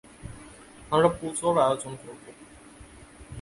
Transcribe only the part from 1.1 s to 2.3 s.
পুজোর আয়োজন করব।